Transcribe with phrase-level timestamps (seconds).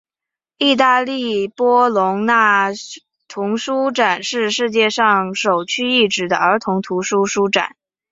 [0.57, 2.71] 意大利波隆那
[3.27, 7.75] 童书展是世界上首屈一指的儿童图书书展。